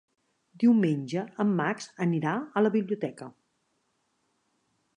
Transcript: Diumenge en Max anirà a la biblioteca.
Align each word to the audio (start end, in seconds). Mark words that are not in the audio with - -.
Diumenge 0.61 1.25
en 1.43 1.51
Max 1.59 1.87
anirà 2.07 2.33
a 2.37 2.63
la 2.65 2.73
biblioteca. 2.77 3.29